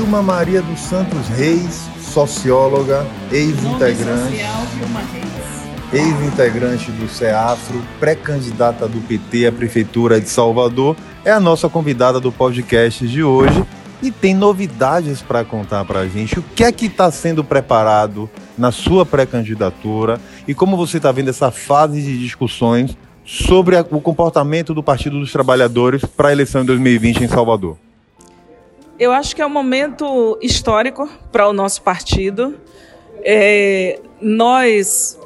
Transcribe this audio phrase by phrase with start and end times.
[0.00, 4.40] Vilma Maria dos Santos Reis, socióloga, ex-integrante.
[5.92, 12.32] Ex-integrante do CEAFRO, pré-candidata do PT à Prefeitura de Salvador, é a nossa convidada do
[12.32, 13.62] podcast de hoje
[14.02, 16.38] e tem novidades para contar para a gente.
[16.38, 21.28] O que é que está sendo preparado na sua pré-candidatura e como você está vendo
[21.28, 26.68] essa fase de discussões sobre o comportamento do Partido dos Trabalhadores para a eleição de
[26.68, 27.76] 2020 em Salvador?
[29.00, 32.60] Eu acho que é um momento histórico para o nosso partido.
[33.24, 35.18] É, nós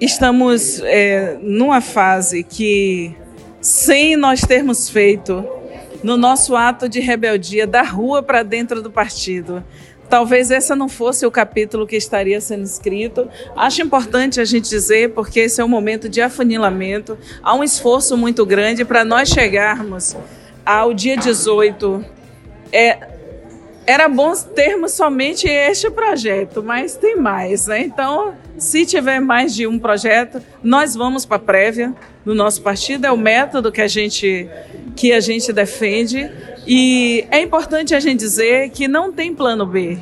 [0.00, 3.14] estamos é, numa fase que,
[3.60, 5.46] sem nós termos feito
[6.02, 9.62] no nosso ato de rebeldia da rua para dentro do partido,
[10.08, 13.28] Talvez esse não fosse o capítulo que estaria sendo escrito.
[13.54, 17.18] Acho importante a gente dizer, porque esse é um momento de afunilamento.
[17.42, 20.16] Há um esforço muito grande para nós chegarmos
[20.64, 22.02] ao dia 18.
[22.72, 23.17] É,
[23.88, 27.80] era bom termos somente este projeto, mas tem mais, né?
[27.80, 33.06] Então, se tiver mais de um projeto, nós vamos para a prévia no nosso partido,
[33.06, 34.46] é o método que a gente
[34.94, 36.30] que a gente defende
[36.66, 39.96] e é importante a gente dizer que não tem plano B.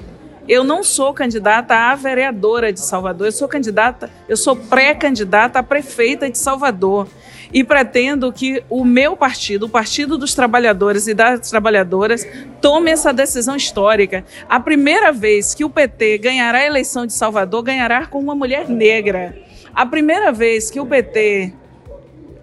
[0.48, 5.62] Eu não sou candidata a vereadora de Salvador, eu sou candidata, eu sou pré-candidata a
[5.62, 7.08] prefeita de Salvador
[7.52, 12.26] e pretendo que o meu partido, o Partido dos Trabalhadores e das Trabalhadoras,
[12.60, 14.24] tome essa decisão histórica.
[14.48, 18.68] A primeira vez que o PT ganhará a eleição de Salvador, ganhará com uma mulher
[18.68, 19.36] negra.
[19.74, 21.52] A primeira vez que o PT,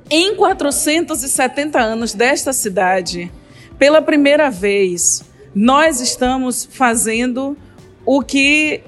[0.09, 3.31] em 470 anos desta cidade,
[3.77, 7.57] pela primeira vez, nós estamos fazendo
[8.05, 8.83] o que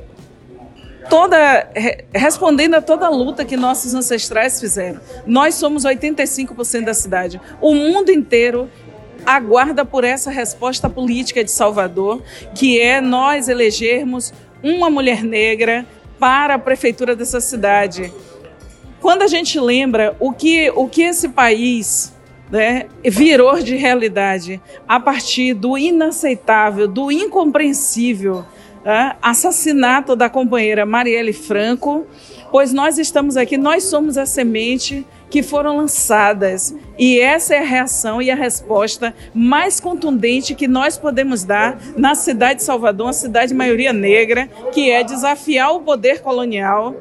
[1.10, 1.70] toda
[2.14, 5.00] respondendo a toda a luta que nossos ancestrais fizeram.
[5.26, 7.40] Nós somos 85% da cidade.
[7.62, 8.70] O mundo inteiro
[9.26, 12.22] aguarda por essa resposta política de Salvador,
[12.54, 15.86] que é nós elegermos uma mulher negra
[16.20, 18.14] para a prefeitura dessa cidade.
[19.02, 22.14] Quando a gente lembra o que, o que esse país
[22.50, 28.46] né, virou de realidade a partir do inaceitável, do incompreensível
[29.22, 32.06] assassinato da companheira Marielle Franco,
[32.52, 36.74] pois nós estamos aqui, nós somos a semente que foram lançadas.
[36.98, 42.16] E essa é a reação e a resposta mais contundente que nós podemos dar na
[42.16, 46.96] cidade de Salvador, uma cidade de maioria negra, que é desafiar o poder colonial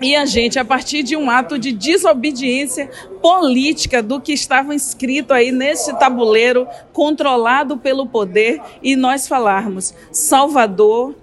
[0.00, 5.32] e a gente, a partir de um ato de desobediência política do que estava inscrito
[5.34, 11.14] aí nesse tabuleiro controlado pelo poder, e nós falarmos: Salvador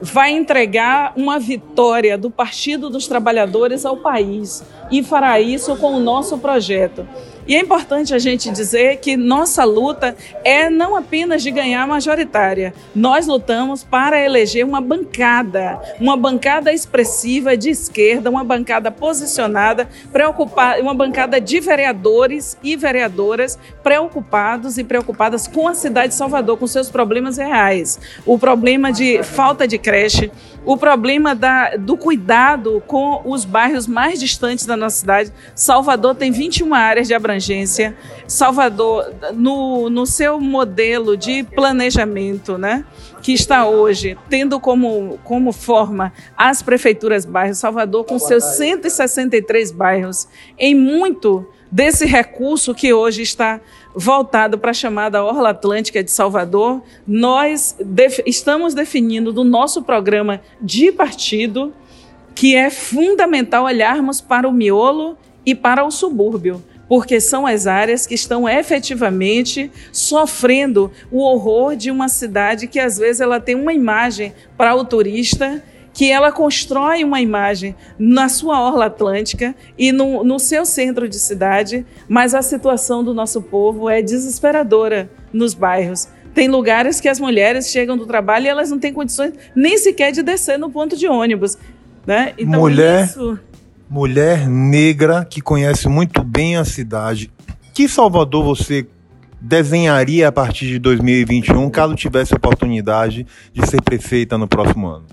[0.00, 6.00] vai entregar uma vitória do Partido dos Trabalhadores ao país e fará isso com o
[6.00, 7.06] nosso projeto.
[7.46, 12.72] E é importante a gente dizer que nossa luta é não apenas de ganhar majoritária,
[12.94, 20.80] nós lutamos para eleger uma bancada, uma bancada expressiva de esquerda, uma bancada posicionada, preocupada,
[20.80, 26.66] uma bancada de vereadores e vereadoras preocupados e preocupadas com a cidade de Salvador, com
[26.68, 27.98] seus problemas reais.
[28.24, 30.30] O problema de falta de creche,
[30.64, 35.32] o problema da, do cuidado com os bairros mais distantes da nossa cidade.
[35.56, 37.31] Salvador tem 21 áreas de abrangência.
[38.26, 42.84] Salvador, no, no seu modelo de planejamento, né,
[43.22, 50.28] que está hoje tendo como, como forma as prefeituras bairros, Salvador com seus 163 bairros,
[50.58, 53.58] em muito desse recurso que hoje está
[53.94, 60.42] voltado para a chamada Orla Atlântica de Salvador, nós def estamos definindo do nosso programa
[60.60, 61.72] de partido
[62.34, 66.62] que é fundamental olharmos para o miolo e para o subúrbio,
[66.92, 72.98] porque são as áreas que estão efetivamente sofrendo o horror de uma cidade que às
[72.98, 75.64] vezes ela tem uma imagem para o turista
[75.94, 81.18] que ela constrói uma imagem na sua orla atlântica e no, no seu centro de
[81.18, 86.08] cidade, mas a situação do nosso povo é desesperadora nos bairros.
[86.34, 90.12] Tem lugares que as mulheres chegam do trabalho e elas não têm condições nem sequer
[90.12, 91.56] de descer no ponto de ônibus.
[92.06, 92.34] Né?
[92.36, 93.40] Então, mulher, isso...
[93.92, 97.30] mulher negra que conhece muito bem a cidade.
[97.74, 98.86] Que Salvador você
[99.38, 105.04] desenharia a partir de 2021, caso tivesse a oportunidade de ser prefeita no próximo ano?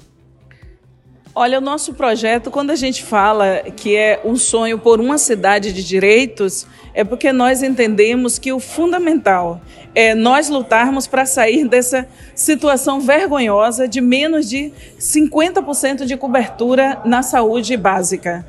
[1.36, 5.74] Olha, o nosso projeto, quando a gente fala que é um sonho por uma cidade
[5.74, 9.62] de direitos, é porque nós entendemos que o fundamental
[9.94, 17.22] é nós lutarmos para sair dessa situação vergonhosa de menos de 50% de cobertura na
[17.22, 18.46] saúde básica.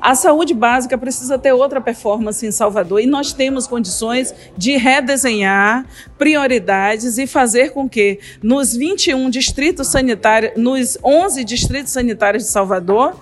[0.00, 5.84] A saúde básica precisa ter outra performance em Salvador e nós temos condições de redesenhar
[6.16, 13.14] prioridades e fazer com que nos 21 distritos sanitários, nos 11 distritos sanitários de Salvador,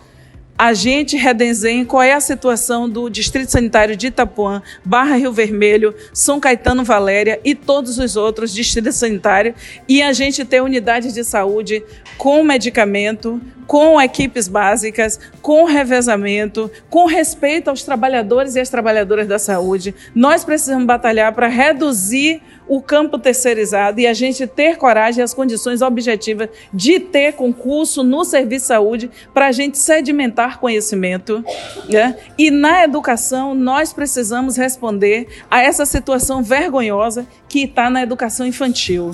[0.58, 5.94] a gente redesenha qual é a situação do Distrito Sanitário de Itapuã, Barra Rio Vermelho,
[6.12, 9.54] São Caetano Valéria e todos os outros distritos sanitários.
[9.88, 11.84] E a gente ter unidades de saúde
[12.16, 19.38] com medicamento, com equipes básicas, com revezamento, com respeito aos trabalhadores e às trabalhadoras da
[19.38, 19.94] saúde.
[20.14, 25.34] Nós precisamos batalhar para reduzir o campo terceirizado e a gente ter coragem e as
[25.34, 31.44] condições objetivas de ter concurso no serviço de saúde para a gente sedimentar conhecimento.
[31.88, 32.16] Né?
[32.38, 39.12] E na educação, nós precisamos responder a essa situação vergonhosa que está na educação infantil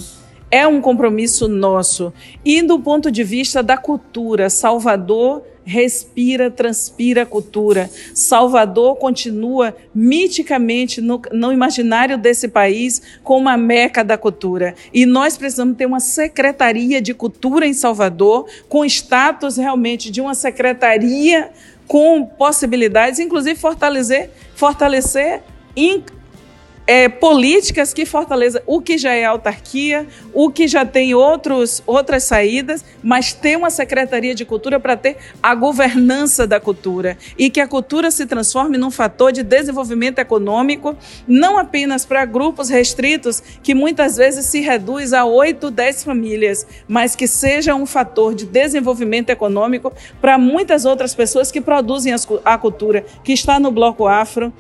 [0.55, 2.13] é um compromisso nosso.
[2.45, 7.91] E do ponto de vista da cultura, Salvador respira, transpira cultura.
[8.15, 14.77] Salvador continua miticamente no, no, imaginário desse país como uma meca da cultura.
[14.93, 20.37] E nós precisamos ter uma secretaria de cultura em Salvador, com status realmente de uma
[20.37, 21.51] secretaria
[21.89, 25.43] com possibilidades, inclusive fortalecer, fortalecer
[26.87, 32.25] é, políticas que fortaleçam o que já é autarquia, o que já tem outros, outras
[32.25, 37.17] saídas, mas ter uma Secretaria de Cultura para ter a governança da cultura.
[37.39, 40.97] E que a cultura se transforme num fator de desenvolvimento econômico,
[41.27, 47.17] não apenas para grupos restritos, que muitas vezes se reduz a 8, 10 famílias, mas
[47.17, 52.15] que seja um fator de desenvolvimento econômico para muitas outras pessoas que produzem
[52.45, 54.53] a cultura, que está no Bloco Afro,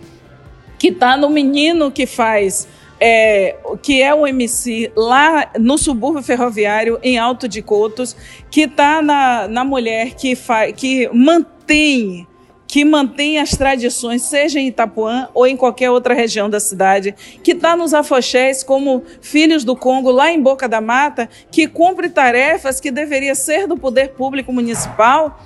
[0.85, 2.69] que está no menino que faz,
[3.01, 8.15] é, que é o MC lá no subúrbio ferroviário, em Alto de Cotos,
[8.51, 10.37] que está na, na mulher que,
[10.77, 12.27] que mantém
[12.67, 17.53] que mantém as tradições, seja em Itapuã ou em qualquer outra região da cidade, que
[17.53, 22.79] está nos afoxés como Filhos do Congo, lá em Boca da Mata, que cumpre tarefas
[22.79, 25.41] que deveria ser do poder público municipal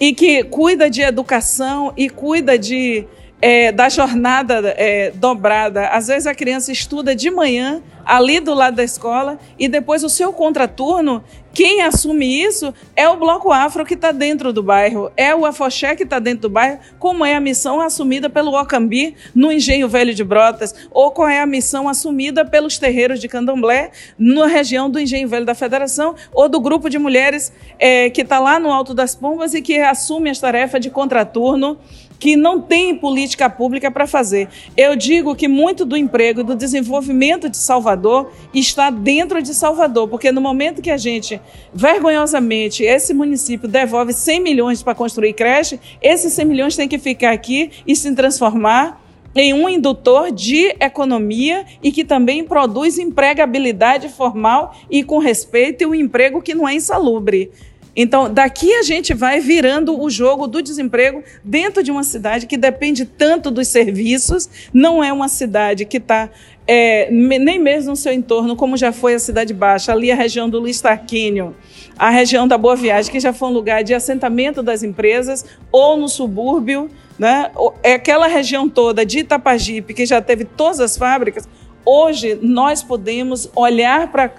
[0.00, 3.06] e que cuida de educação e cuida de
[3.40, 5.88] é, da jornada é, dobrada.
[5.88, 10.08] Às vezes a criança estuda de manhã, ali do lado da escola, e depois o
[10.08, 11.22] seu contraturno,
[11.52, 15.96] quem assume isso é o Bloco Afro que está dentro do bairro, é o Afoxé
[15.96, 20.14] que está dentro do bairro, como é a missão assumida pelo Ocambi no Engenho Velho
[20.14, 25.00] de Brotas, ou qual é a missão assumida pelos terreiros de Candomblé na região do
[25.00, 28.94] Engenho Velho da Federação, ou do grupo de mulheres é, que está lá no Alto
[28.94, 31.78] das Pombas e que assume as tarefas de contraturno
[32.20, 34.48] que não tem política pública para fazer.
[34.76, 40.30] Eu digo que muito do emprego, do desenvolvimento de Salvador está dentro de Salvador, porque
[40.30, 41.40] no momento que a gente,
[41.72, 47.32] vergonhosamente, esse município devolve 100 milhões para construir creche, esses 100 milhões têm que ficar
[47.32, 49.00] aqui e se transformar
[49.34, 55.86] em um indutor de economia e que também produz empregabilidade formal e com respeito e
[55.86, 57.50] um emprego que não é insalubre.
[57.94, 62.56] Então, daqui a gente vai virando o jogo do desemprego dentro de uma cidade que
[62.56, 66.30] depende tanto dos serviços, não é uma cidade que está
[66.72, 70.48] é, nem mesmo no seu entorno, como já foi a Cidade Baixa, ali a região
[70.48, 71.52] do Luiz Tarquínio,
[71.98, 75.96] a região da Boa Viagem, que já foi um lugar de assentamento das empresas, ou
[75.96, 76.88] no subúrbio,
[77.18, 77.50] né?
[77.82, 81.48] é aquela região toda de Itapajipe, que já teve todas as fábricas,
[81.84, 84.30] hoje nós podemos olhar para,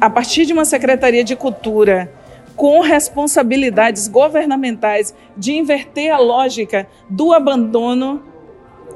[0.00, 2.12] a partir de uma Secretaria de Cultura,
[2.58, 8.20] com responsabilidades governamentais de inverter a lógica do abandono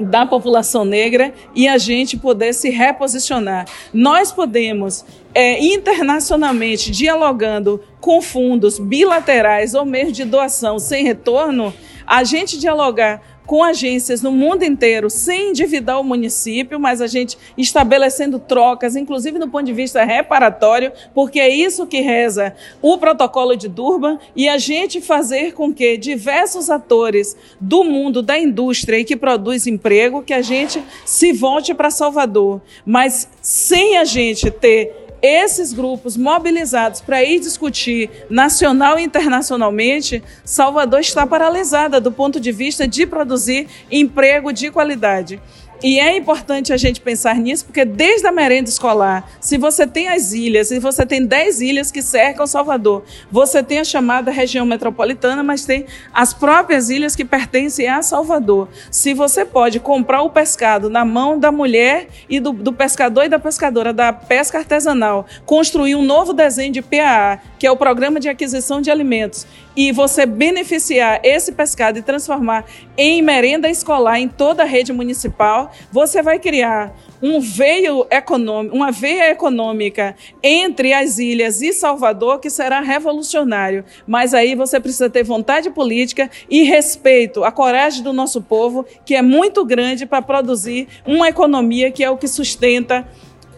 [0.01, 3.67] da população negra e a gente poder se reposicionar.
[3.95, 11.73] Nós podemos, é, internacionalmente, dialogando com fundos bilaterais ou mesmo de doação sem retorno,
[12.05, 17.37] a gente dialogar com agências no mundo inteiro, sem endividar o município, mas a gente
[17.57, 23.57] estabelecendo trocas, inclusive do ponto de vista reparatório, porque é isso que reza o protocolo
[23.57, 29.05] de Durban, e a gente fazer com que diversos atores do mundo da indústria e
[29.05, 35.02] que produz emprego, que a gente se volte para Salvador, mas sem a gente ter
[35.23, 42.51] esses grupos mobilizados para ir discutir nacional e internacionalmente, Salvador está paralisada do ponto de
[42.51, 45.41] vista de produzir emprego de qualidade.
[45.83, 50.09] E é importante a gente pensar nisso, porque desde a merenda escolar, se você tem
[50.09, 54.65] as ilhas, se você tem 10 ilhas que cercam Salvador, você tem a chamada região
[54.65, 58.69] metropolitana, mas tem as próprias ilhas que pertencem a Salvador.
[58.93, 63.29] Se você pode comprar o pescado na mão da mulher e do, do pescador e
[63.29, 68.19] da pescadora da pesca artesanal, construir um novo desenho de PAA que é o programa
[68.19, 72.65] de aquisição de alimentos, e você beneficiar esse pescado e transformar
[72.97, 76.93] em merenda escolar em toda a rede municipal, você vai criar
[77.23, 83.85] um veio econômico, uma veia econômica entre as ilhas e Salvador que será revolucionário.
[84.09, 89.15] Mas aí você precisa ter vontade política e respeito à coragem do nosso povo, que
[89.15, 93.07] é muito grande para produzir uma economia que é o que sustenta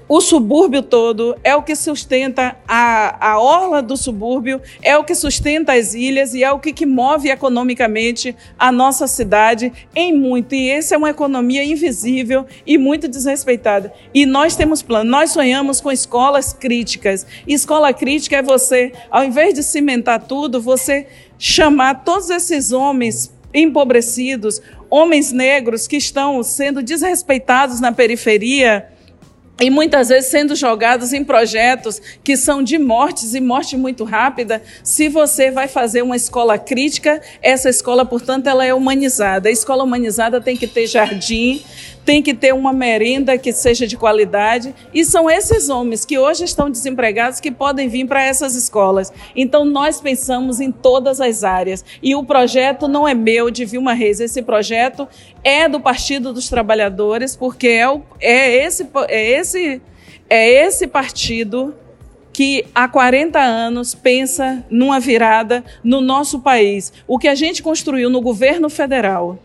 [0.06, 5.14] o subúrbio todo, é o que sustenta a, a orla do subúrbio, é o que
[5.14, 10.54] sustenta as ilhas e é o que, que move economicamente a nossa cidade em muito.
[10.54, 13.92] E essa é uma economia invisível e muito desrespeitada.
[14.12, 17.26] E nós temos plano, nós sonhamos com escolas críticas.
[17.46, 21.06] E escola crítica é você, ao invés de cimentar tudo, você
[21.38, 28.88] chamar todos esses homens empobrecidos, homens negros que estão sendo desrespeitados na periferia
[29.60, 34.60] e muitas vezes sendo jogados em projetos que são de mortes e morte muito rápida.
[34.82, 39.48] Se você vai fazer uma escola crítica, essa escola, portanto, ela é humanizada.
[39.48, 41.62] A escola humanizada tem que ter jardim,
[42.04, 44.74] tem que ter uma merenda que seja de qualidade.
[44.92, 49.12] E são esses homens que hoje estão desempregados que podem vir para essas escolas.
[49.34, 51.84] Então, nós pensamos em todas as áreas.
[52.02, 54.20] E o projeto não é meu, de Vilma Reis.
[54.20, 55.08] Esse projeto
[55.42, 59.82] é do Partido dos Trabalhadores, porque é, o, é, esse, é, esse,
[60.28, 61.74] é esse partido
[62.32, 66.92] que há 40 anos pensa numa virada no nosso país.
[67.06, 69.38] O que a gente construiu no governo federal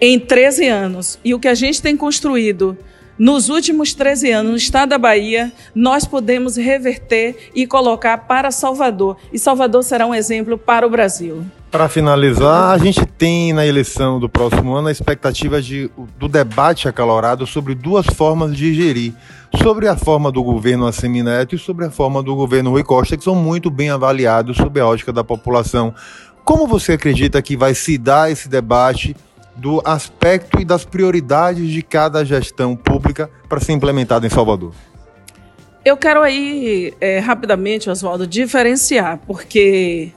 [0.00, 2.76] em 13 anos e o que a gente tem construído
[3.18, 9.16] nos últimos 13 anos no estado da Bahia, nós podemos reverter e colocar para Salvador.
[9.32, 11.42] E Salvador será um exemplo para o Brasil.
[11.70, 16.88] Para finalizar, a gente tem na eleição do próximo ano a expectativa de, do debate
[16.88, 19.14] acalorado sobre duas formas de gerir.
[19.62, 23.24] Sobre a forma do governo Assemineto e sobre a forma do governo Rui Costa, que
[23.24, 25.94] são muito bem avaliados sob a ótica da população.
[26.44, 29.16] Como você acredita que vai se dar esse debate
[29.56, 34.72] do aspecto e das prioridades de cada gestão pública para ser implementada em Salvador?
[35.84, 40.12] Eu quero aí, é, rapidamente, Oswaldo, diferenciar, porque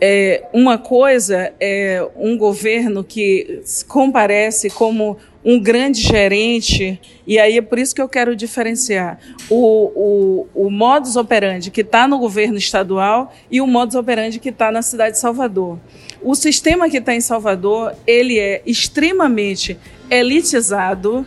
[0.00, 7.62] é, uma coisa é um governo que comparece como um grande gerente, e aí é
[7.62, 9.92] por isso que eu quero diferenciar o,
[10.54, 14.72] o, o modus operandi que está no governo estadual e o modus operandi que está
[14.72, 15.78] na cidade de Salvador.
[16.20, 19.78] O sistema que está em Salvador, ele é extremamente
[20.10, 21.24] elitizado,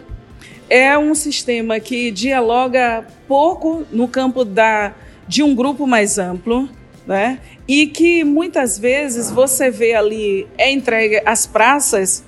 [0.70, 4.94] é um sistema que dialoga pouco no campo da,
[5.28, 6.68] de um grupo mais amplo,
[7.10, 7.40] né?
[7.68, 12.24] E que muitas vezes você vê ali, é entregue às praças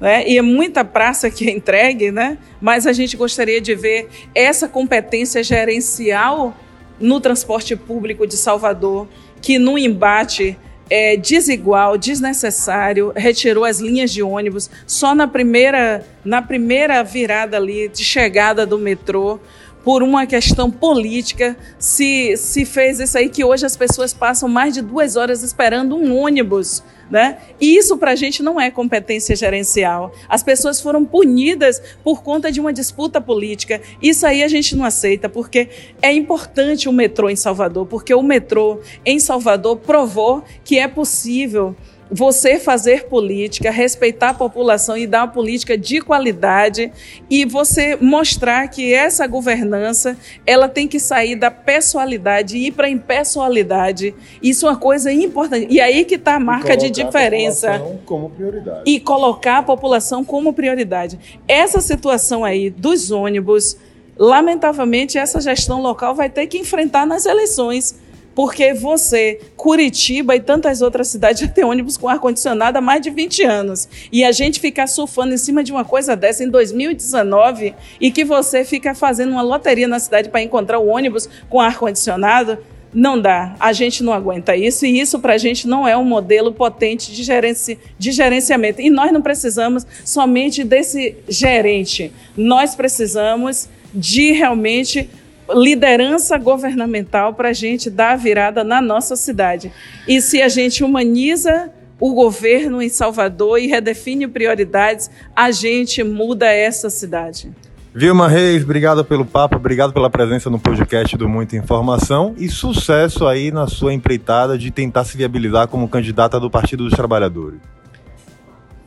[0.00, 0.26] né?
[0.26, 2.38] E é muita praça que é entregue, né?
[2.58, 6.56] Mas a gente gostaria de ver essa competência gerencial
[6.98, 9.06] no transporte público de Salvador,
[9.42, 10.56] que no embate
[10.88, 17.88] é, desigual, desnecessário, retirou as linhas de ônibus só na primeira, na primeira virada ali
[17.88, 19.38] de chegada do metrô
[19.84, 24.74] por uma questão política, se, se fez isso aí que hoje as pessoas passam mais
[24.74, 26.82] de duas horas esperando um ônibus.
[27.10, 27.38] Né?
[27.60, 30.12] E isso para a gente não é competência gerencial.
[30.28, 33.80] As pessoas foram punidas por conta de uma disputa política.
[34.00, 35.68] Isso aí a gente não aceita, porque
[36.00, 41.74] é importante o metrô em Salvador, porque o metrô em Salvador provou que é possível
[42.10, 46.92] você fazer política, respeitar a população e dar uma política de qualidade
[47.28, 52.88] e você mostrar que essa governança ela tem que sair da pessoalidade e ir para
[52.88, 54.14] a impessoalidade.
[54.42, 55.68] Isso é uma coisa importante.
[55.70, 57.76] E aí que está a marca de diferença.
[57.76, 58.82] A como prioridade.
[58.84, 61.18] E colocar a população como prioridade.
[61.46, 63.76] Essa situação aí dos ônibus,
[64.18, 67.94] lamentavelmente, essa gestão local vai ter que enfrentar nas eleições
[68.40, 73.10] porque você, Curitiba e tantas outras cidades já tem ônibus com ar-condicionado há mais de
[73.10, 73.86] 20 anos.
[74.10, 78.24] E a gente ficar surfando em cima de uma coisa dessa em 2019 e que
[78.24, 82.56] você fica fazendo uma loteria na cidade para encontrar o ônibus com ar-condicionado,
[82.94, 86.02] não dá, a gente não aguenta isso e isso para a gente não é um
[86.02, 88.80] modelo potente de, gerenci, de gerenciamento.
[88.80, 95.10] E nós não precisamos somente desse gerente, nós precisamos de realmente
[95.54, 99.72] liderança governamental para a gente dar a virada na nossa cidade.
[100.06, 106.50] E se a gente humaniza o governo em Salvador e redefine prioridades, a gente muda
[106.50, 107.50] essa cidade.
[107.92, 113.26] Vilma Reis, obrigado pelo papo, obrigado pela presença no podcast do Muita Informação e sucesso
[113.26, 117.58] aí na sua empreitada de tentar se viabilizar como candidata do Partido dos Trabalhadores.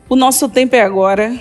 [0.08, 1.38] O nosso tempo é agora.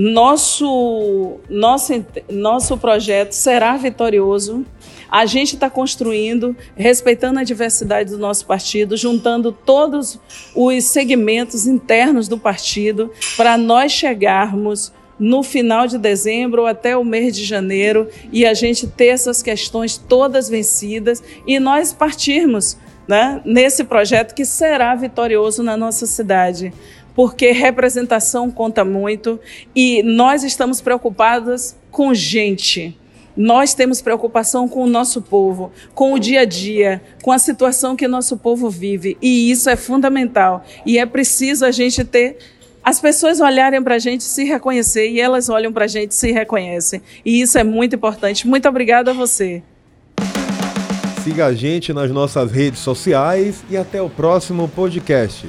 [0.00, 1.92] Nosso, nosso,
[2.30, 4.64] nosso projeto será vitorioso.
[5.10, 10.20] A gente está construindo, respeitando a diversidade do nosso partido, juntando todos
[10.54, 17.04] os segmentos internos do partido para nós chegarmos no final de dezembro ou até o
[17.04, 22.78] mês de janeiro e a gente ter essas questões todas vencidas e nós partirmos
[23.08, 26.72] né, nesse projeto que será vitorioso na nossa cidade
[27.18, 29.40] porque representação conta muito
[29.74, 32.96] e nós estamos preocupadas com gente.
[33.36, 37.96] Nós temos preocupação com o nosso povo, com o dia a dia, com a situação
[37.96, 39.18] que nosso povo vive.
[39.20, 40.64] E isso é fundamental.
[40.86, 42.38] E é preciso a gente ter
[42.84, 46.30] as pessoas olharem para a gente se reconhecer e elas olham para a gente se
[46.30, 47.02] reconhecem.
[47.24, 48.46] E isso é muito importante.
[48.46, 49.60] Muito obrigada a você.
[51.24, 55.48] Siga a gente nas nossas redes sociais e até o próximo podcast.